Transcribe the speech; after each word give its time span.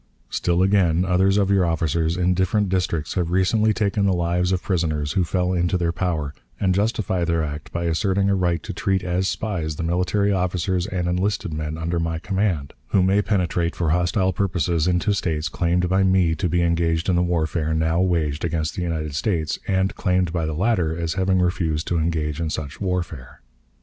"Still, 0.31 0.63
again, 0.63 1.05
others 1.05 1.37
of 1.37 1.51
your 1.51 1.63
officers 1.63 2.17
in 2.17 2.33
different 2.33 2.69
districts 2.69 3.13
have 3.13 3.29
recently 3.29 3.71
taken 3.71 4.07
the 4.07 4.13
lives 4.15 4.51
of 4.51 4.63
prisoners 4.63 5.11
who 5.11 5.23
fell 5.23 5.53
into 5.53 5.77
their 5.77 5.91
power, 5.91 6.33
and 6.59 6.73
justify 6.73 7.23
their 7.23 7.43
act 7.43 7.71
by 7.71 7.83
asserting 7.83 8.27
a 8.27 8.33
right 8.33 8.63
to 8.63 8.73
treat 8.73 9.03
as 9.03 9.27
spies 9.27 9.75
the 9.75 9.83
military 9.83 10.31
officers 10.31 10.87
and 10.87 11.07
enlisted 11.07 11.53
men 11.53 11.77
under 11.77 11.99
my 11.99 12.17
command, 12.17 12.73
who 12.87 13.03
may 13.03 13.21
penetrate 13.21 13.75
for 13.75 13.91
hostile 13.91 14.33
purposes 14.33 14.87
into 14.87 15.13
States 15.13 15.47
claimed 15.49 15.87
by 15.87 16.01
me 16.01 16.33
to 16.33 16.49
be 16.49 16.63
engaged 16.63 17.07
in 17.07 17.15
the 17.15 17.21
warfare 17.21 17.71
now 17.75 18.01
waged 18.01 18.43
against 18.43 18.75
the 18.75 18.81
United 18.81 19.13
States, 19.13 19.59
and 19.67 19.93
claimed 19.93 20.33
by 20.33 20.47
the 20.47 20.55
latter 20.55 20.97
as 20.97 21.13
having 21.13 21.37
refused 21.39 21.85
to 21.87 21.99
engage 21.99 22.41
in 22.41 22.49
such 22.49 22.81
warfare. 22.81 23.41